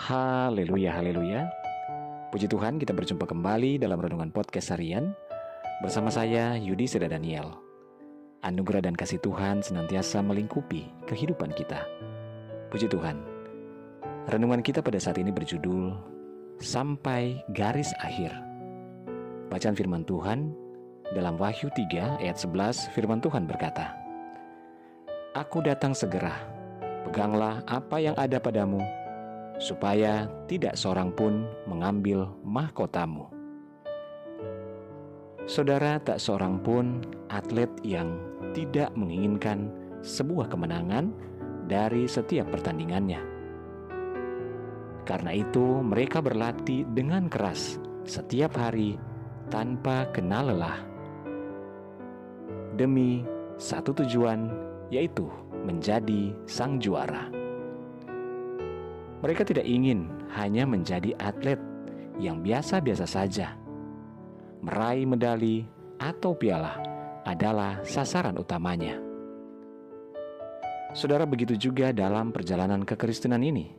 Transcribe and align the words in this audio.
Haleluya, 0.00 0.96
haleluya. 0.96 1.44
Puji 2.32 2.48
Tuhan 2.48 2.80
kita 2.80 2.96
berjumpa 2.96 3.28
kembali 3.28 3.76
dalam 3.76 4.00
Renungan 4.00 4.32
Podcast 4.32 4.72
Harian 4.72 5.12
bersama 5.84 6.08
saya 6.08 6.56
Yudi 6.56 6.88
Seda 6.88 7.04
Daniel. 7.04 7.52
Anugerah 8.40 8.80
dan 8.80 8.96
kasih 8.96 9.20
Tuhan 9.20 9.60
senantiasa 9.60 10.24
melingkupi 10.24 10.88
kehidupan 11.04 11.52
kita. 11.52 11.84
Puji 12.72 12.88
Tuhan. 12.88 13.20
Renungan 14.24 14.64
kita 14.64 14.80
pada 14.80 14.96
saat 14.96 15.20
ini 15.20 15.28
berjudul 15.28 15.92
Sampai 16.64 17.44
Garis 17.52 17.92
Akhir. 18.00 18.32
Bacaan 19.52 19.76
firman 19.76 20.08
Tuhan 20.08 20.56
dalam 21.12 21.36
Wahyu 21.36 21.68
3 21.76 22.24
ayat 22.24 22.40
11 22.40 22.88
firman 22.96 23.20
Tuhan 23.20 23.44
berkata, 23.44 23.92
Aku 25.36 25.60
datang 25.60 25.92
segera, 25.92 26.40
peganglah 27.04 27.60
apa 27.68 28.00
yang 28.00 28.16
ada 28.16 28.40
padamu, 28.40 28.80
supaya 29.60 30.26
tidak 30.48 30.74
seorang 30.74 31.12
pun 31.12 31.44
mengambil 31.68 32.32
mahkotamu. 32.40 33.28
Saudara, 35.44 36.00
tak 36.00 36.16
seorang 36.16 36.58
pun 36.64 37.04
atlet 37.28 37.68
yang 37.84 38.16
tidak 38.56 38.88
menginginkan 38.96 39.68
sebuah 40.00 40.48
kemenangan 40.48 41.12
dari 41.68 42.08
setiap 42.08 42.48
pertandingannya. 42.50 43.20
Karena 45.04 45.36
itu, 45.36 45.84
mereka 45.84 46.24
berlatih 46.24 46.88
dengan 46.96 47.28
keras 47.28 47.76
setiap 48.08 48.56
hari 48.56 48.96
tanpa 49.52 50.06
kenal 50.14 50.54
lelah, 50.54 50.78
demi 52.78 53.26
satu 53.58 53.92
tujuan, 53.92 54.48
yaitu 54.88 55.26
menjadi 55.66 56.32
sang 56.46 56.78
juara. 56.78 57.39
Mereka 59.20 59.44
tidak 59.44 59.68
ingin 59.68 60.08
hanya 60.32 60.64
menjadi 60.64 61.12
atlet 61.20 61.60
yang 62.16 62.40
biasa-biasa 62.40 63.04
saja. 63.04 63.56
Meraih 64.64 65.04
medali 65.04 65.64
atau 66.00 66.32
piala 66.36 66.80
adalah 67.24 67.84
sasaran 67.84 68.36
utamanya. 68.40 68.96
Saudara, 70.96 71.22
begitu 71.28 71.54
juga 71.54 71.94
dalam 71.94 72.34
perjalanan 72.34 72.82
kekristenan 72.82 73.44
ini. 73.44 73.70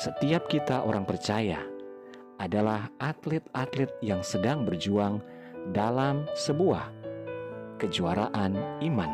Setiap 0.00 0.48
kita 0.48 0.88
orang 0.88 1.04
percaya 1.04 1.60
adalah 2.40 2.88
atlet-atlet 2.96 3.92
yang 4.00 4.24
sedang 4.24 4.64
berjuang 4.64 5.20
dalam 5.76 6.24
sebuah 6.32 6.88
kejuaraan 7.76 8.80
iman. 8.80 9.12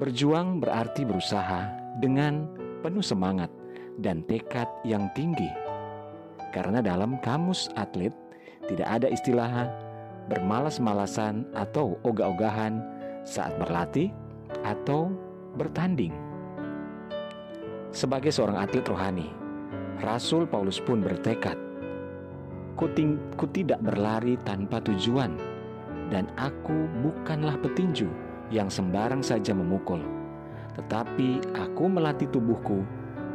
Berjuang 0.00 0.64
berarti 0.64 1.04
berusaha 1.04 1.68
dengan 2.00 2.55
penuh 2.86 3.02
semangat 3.02 3.50
dan 3.98 4.22
tekad 4.30 4.70
yang 4.86 5.10
tinggi. 5.18 5.50
Karena 6.54 6.78
dalam 6.78 7.18
kamus 7.18 7.66
atlet 7.74 8.14
tidak 8.70 8.86
ada 8.86 9.10
istilah 9.10 9.66
bermalas-malasan 10.30 11.42
atau 11.58 11.98
ogah-ogahan 12.06 12.78
saat 13.26 13.58
berlatih 13.58 14.14
atau 14.62 15.10
bertanding. 15.58 16.14
Sebagai 17.90 18.30
seorang 18.30 18.62
atlet 18.62 18.86
rohani, 18.86 19.34
Rasul 20.06 20.46
Paulus 20.46 20.78
pun 20.78 21.02
bertekad, 21.02 21.58
ku, 22.78 22.86
tidak 23.50 23.82
berlari 23.82 24.38
tanpa 24.46 24.78
tujuan, 24.86 25.34
dan 26.14 26.30
aku 26.38 26.86
bukanlah 27.02 27.58
petinju 27.58 28.06
yang 28.54 28.70
sembarang 28.70 29.24
saja 29.26 29.56
memukul, 29.56 30.04
tetapi 30.76 31.40
aku 31.56 31.88
melatih 31.88 32.28
tubuhku 32.28 32.84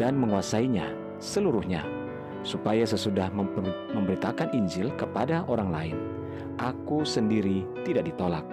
dan 0.00 0.16
menguasainya 0.16 0.88
seluruhnya, 1.20 1.84
supaya 2.40 2.84
sesudah 2.88 3.28
memberitakan 3.92 4.52
Injil 4.56 4.92
kepada 4.96 5.44
orang 5.44 5.68
lain, 5.68 5.96
aku 6.56 7.04
sendiri 7.04 7.68
tidak 7.84 8.08
ditolak. 8.08 8.44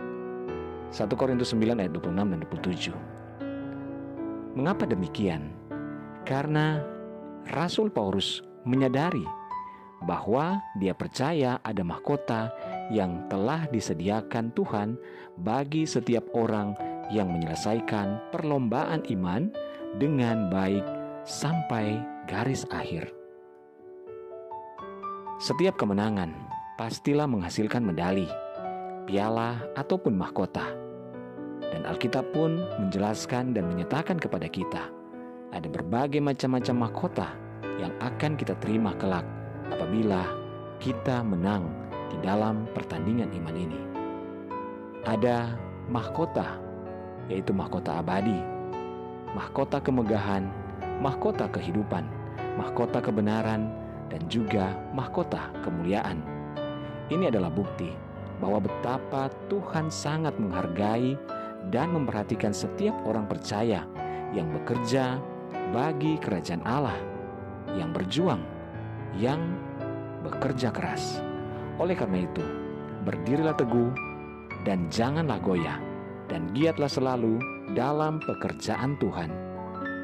1 0.94 1.10
Korintus 1.18 1.56
9 1.56 1.80
ayat 1.80 1.90
26 1.90 2.14
dan 2.14 2.40
27 2.46 2.94
Mengapa 4.54 4.86
demikian? 4.86 5.50
Karena 6.22 6.78
Rasul 7.50 7.90
Paulus 7.90 8.46
menyadari 8.62 9.26
bahwa 10.06 10.62
dia 10.78 10.94
percaya 10.94 11.58
ada 11.66 11.82
mahkota 11.82 12.54
yang 12.94 13.26
telah 13.32 13.66
disediakan 13.74 14.54
Tuhan 14.54 15.00
bagi 15.42 15.90
setiap 15.90 16.30
orang 16.38 16.78
yang 17.12 17.32
menyelesaikan 17.32 18.32
perlombaan 18.32 19.04
iman 19.12 19.52
dengan 20.00 20.48
baik 20.48 20.84
sampai 21.28 22.00
garis 22.30 22.64
akhir. 22.72 23.12
Setiap 25.44 25.76
kemenangan 25.76 26.32
pastilah 26.80 27.28
menghasilkan 27.28 27.84
medali, 27.84 28.30
piala, 29.04 29.60
ataupun 29.76 30.16
mahkota. 30.16 30.72
Dan 31.60 31.90
Alkitab 31.90 32.32
pun 32.32 32.62
menjelaskan 32.80 33.58
dan 33.58 33.66
menyatakan 33.66 34.22
kepada 34.22 34.46
kita 34.46 34.94
ada 35.54 35.68
berbagai 35.70 36.22
macam-macam 36.22 36.90
mahkota 36.90 37.28
yang 37.78 37.94
akan 38.02 38.34
kita 38.38 38.58
terima 38.62 38.94
kelak 38.98 39.26
apabila 39.70 40.26
kita 40.82 41.22
menang 41.22 41.70
di 42.10 42.18
dalam 42.22 42.70
pertandingan 42.74 43.30
iman 43.34 43.56
ini. 43.58 43.80
Ada 45.04 45.58
mahkota, 45.90 46.58
yaitu 47.32 47.56
mahkota 47.56 48.00
abadi, 48.00 48.40
mahkota 49.36 49.80
kemegahan, 49.80 50.48
mahkota 51.00 51.48
kehidupan, 51.50 52.06
mahkota 52.56 53.00
kebenaran, 53.00 53.72
dan 54.14 54.22
juga 54.30 54.78
mahkota 54.94 55.50
kemuliaan. 55.66 56.22
Ini 57.10 57.34
adalah 57.34 57.50
bukti 57.50 57.90
bahwa 58.38 58.62
betapa 58.62 59.32
Tuhan 59.48 59.88
sangat 59.90 60.36
menghargai 60.38 61.18
dan 61.72 61.96
memperhatikan 61.96 62.52
setiap 62.52 62.94
orang 63.08 63.26
percaya 63.26 63.88
yang 64.36 64.52
bekerja 64.52 65.18
bagi 65.72 66.20
kerajaan 66.20 66.62
Allah, 66.68 66.98
yang 67.74 67.96
berjuang, 67.96 68.42
yang 69.18 69.40
bekerja 70.22 70.70
keras. 70.70 71.24
Oleh 71.80 71.98
karena 71.98 72.26
itu, 72.26 72.44
berdirilah 73.08 73.56
teguh 73.58 73.92
dan 74.68 74.88
janganlah 74.92 75.40
goyah, 75.42 75.80
dan 76.34 76.50
giatlah 76.58 76.90
selalu 76.90 77.38
dalam 77.78 78.18
pekerjaan 78.26 78.98
Tuhan. 78.98 79.30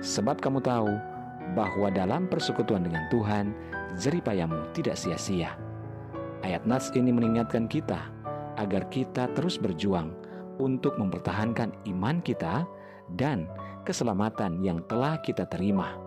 Sebab 0.06 0.38
kamu 0.38 0.62
tahu 0.62 0.94
bahwa 1.58 1.90
dalam 1.90 2.30
persekutuan 2.30 2.86
dengan 2.86 3.10
Tuhan, 3.10 3.50
jeripayamu 3.98 4.70
tidak 4.78 4.94
sia-sia. 4.94 5.58
Ayat 6.46 6.70
Nas 6.70 6.94
ini 6.94 7.10
mengingatkan 7.10 7.66
kita 7.66 7.98
agar 8.62 8.86
kita 8.94 9.26
terus 9.34 9.58
berjuang 9.58 10.14
untuk 10.62 10.94
mempertahankan 11.02 11.74
iman 11.90 12.22
kita 12.22 12.62
dan 13.18 13.50
keselamatan 13.90 14.62
yang 14.62 14.86
telah 14.86 15.18
kita 15.26 15.50
terima. 15.50 15.98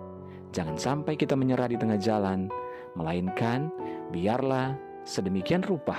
Jangan 0.55 0.79
sampai 0.79 1.19
kita 1.19 1.35
menyerah 1.35 1.67
di 1.67 1.75
tengah 1.75 1.99
jalan, 1.99 2.47
melainkan 2.95 3.75
biarlah 4.15 4.79
sedemikian 5.03 5.67
rupa, 5.67 5.99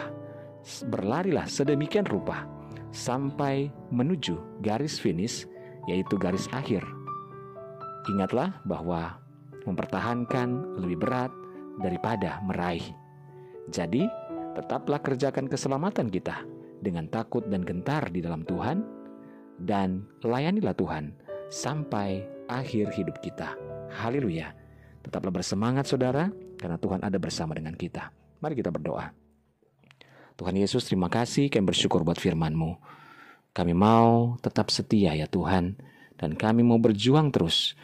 berlarilah 0.87 1.43
sedemikian 1.43 2.07
rupa 2.07 2.47
sampai 2.93 3.73
menuju 3.89 4.61
garis 4.61 5.01
finish, 5.01 5.49
yaitu 5.89 6.15
garis 6.15 6.45
akhir. 6.53 6.85
Ingatlah 8.13 8.61
bahwa 8.63 9.17
mempertahankan 9.65 10.79
lebih 10.79 11.01
berat 11.01 11.33
daripada 11.81 12.39
meraih. 12.45 12.85
Jadi, 13.73 14.05
tetaplah 14.53 15.01
kerjakan 15.01 15.49
keselamatan 15.49 16.13
kita 16.13 16.45
dengan 16.83 17.09
takut 17.09 17.41
dan 17.49 17.65
gentar 17.65 18.13
di 18.13 18.21
dalam 18.21 18.45
Tuhan, 18.45 18.85
dan 19.57 20.05
layanilah 20.21 20.75
Tuhan 20.77 21.15
sampai 21.49 22.21
akhir 22.51 22.93
hidup 22.93 23.17
kita. 23.23 23.55
Haleluya! 23.89 24.53
Tetaplah 25.03 25.31
bersemangat, 25.31 25.87
saudara, 25.87 26.29
karena 26.59 26.77
Tuhan 26.79 27.01
ada 27.03 27.17
bersama 27.19 27.55
dengan 27.55 27.75
kita. 27.75 28.11
Mari 28.43 28.59
kita 28.59 28.71
berdoa. 28.71 29.22
Tuhan 30.33 30.57
Yesus, 30.57 30.89
terima 30.89 31.13
kasih 31.13 31.53
kami 31.53 31.69
bersyukur 31.69 32.01
buat 32.01 32.17
firman-Mu. 32.17 32.77
Kami 33.53 33.73
mau 33.77 34.41
tetap 34.41 34.73
setia 34.73 35.13
ya 35.13 35.29
Tuhan, 35.29 35.77
dan 36.17 36.33
kami 36.33 36.65
mau 36.65 36.81
berjuang 36.81 37.29
terus 37.29 37.77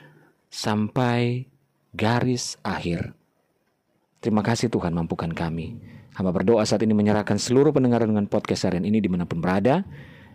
sampai 0.49 1.45
garis 1.93 2.57
akhir. 2.65 3.13
Terima 4.19 4.41
kasih 4.41 4.67
Tuhan 4.73 4.97
mampukan 4.97 5.29
kami. 5.29 5.77
Hamba 6.17 6.33
berdoa 6.35 6.65
saat 6.65 6.83
ini 6.83 6.91
menyerahkan 6.91 7.37
seluruh 7.37 7.71
pendengar 7.71 8.03
dengan 8.03 8.25
podcast 8.25 8.67
harian 8.67 8.83
ini 8.83 8.99
di 8.99 9.07
mana 9.07 9.23
pun 9.29 9.39
berada, 9.39 9.85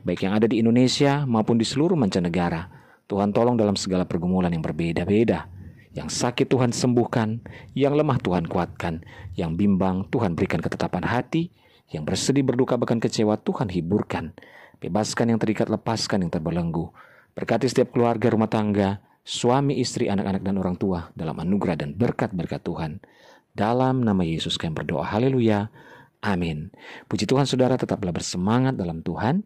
baik 0.07 0.25
yang 0.25 0.33
ada 0.39 0.47
di 0.49 0.63
Indonesia 0.63 1.27
maupun 1.27 1.59
di 1.61 1.67
seluruh 1.67 1.99
mancanegara. 1.99 2.71
Tuhan 3.05 3.35
tolong 3.37 3.59
dalam 3.59 3.77
segala 3.77 4.09
pergumulan 4.09 4.49
yang 4.49 4.65
berbeda-beda. 4.65 5.51
Yang 5.93 6.17
sakit 6.17 6.49
Tuhan 6.49 6.73
sembuhkan, 6.73 7.45
yang 7.77 7.93
lemah 7.95 8.17
Tuhan 8.23 8.49
kuatkan, 8.49 9.05
yang 9.37 9.55
bimbang 9.55 10.09
Tuhan 10.09 10.33
berikan 10.33 10.59
ketetapan 10.59 11.05
hati, 11.05 11.53
yang 11.93 12.07
bersedih 12.07 12.47
berduka 12.47 12.79
bahkan 12.81 13.03
kecewa 13.03 13.37
Tuhan 13.41 13.69
hiburkan. 13.69 14.33
Bebaskan 14.81 15.33
yang 15.33 15.41
terikat, 15.41 15.69
lepaskan 15.73 16.27
yang 16.27 16.33
terbelenggu. 16.33 16.93
Berkati 17.35 17.67
setiap 17.67 17.97
keluarga 17.97 18.31
rumah 18.31 18.49
tangga, 18.49 19.01
suami, 19.25 19.81
istri, 19.81 20.13
anak-anak, 20.13 20.43
dan 20.45 20.55
orang 20.61 20.77
tua 20.77 21.09
dalam 21.17 21.35
anugerah 21.41 21.77
dan 21.81 21.97
berkat-berkat 21.97 22.61
Tuhan. 22.63 23.01
Dalam 23.55 24.03
nama 24.03 24.23
Yesus 24.23 24.61
kami 24.61 24.75
berdoa. 24.75 25.07
Haleluya. 25.07 25.71
Amin. 26.25 26.73
Puji 27.09 27.29
Tuhan 27.29 27.45
saudara 27.45 27.77
tetaplah 27.77 28.13
bersemangat 28.13 28.77
dalam 28.77 29.01
Tuhan. 29.05 29.45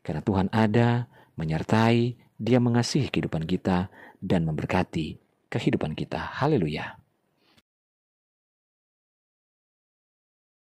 Karena 0.00 0.22
Tuhan 0.24 0.46
ada, 0.50 1.06
menyertai, 1.36 2.16
dia 2.40 2.56
mengasihi 2.56 3.12
kehidupan 3.12 3.44
kita, 3.44 3.92
dan 4.20 4.44
memberkati 4.44 5.16
kehidupan 5.48 5.96
kita. 5.96 6.40
Haleluya. 6.40 6.99